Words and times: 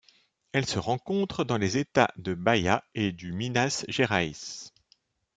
Elle 0.51 0.65
se 0.65 0.79
rencontre 0.79 1.43
dans 1.43 1.59
les 1.59 1.77
États 1.77 2.07
de 2.17 2.33
Bahia 2.33 2.83
et 2.95 3.11
du 3.11 3.33
Minas 3.33 3.85
Gerais. 3.87 4.31